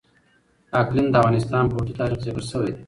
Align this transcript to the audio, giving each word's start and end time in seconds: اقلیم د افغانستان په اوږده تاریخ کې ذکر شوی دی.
اقلیم 0.81 1.07
د 1.11 1.15
افغانستان 1.21 1.63
په 1.67 1.75
اوږده 1.77 1.93
تاریخ 1.99 2.17
کې 2.19 2.23
ذکر 2.29 2.43
شوی 2.51 2.69
دی. 2.75 2.79